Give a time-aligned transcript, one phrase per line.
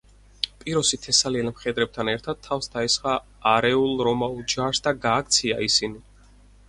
[0.61, 3.13] პიროსი თესალიელ მხედრებთან ერთად თავს დაესხა
[3.55, 6.03] არეულ რომაულ ჯარს და გააქცია ისინი.